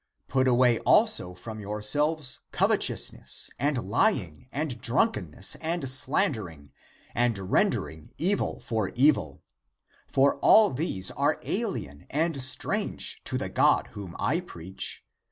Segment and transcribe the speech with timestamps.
[0.27, 6.71] Put away also from your selves covetousness, and lying, and drunkenness, and slandering,^
[7.13, 9.43] and rendering evil for evil!
[10.09, 15.03] '^ For all these are alien and strange to the God whom I preach.